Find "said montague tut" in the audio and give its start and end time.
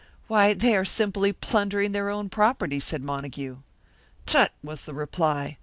2.79-4.51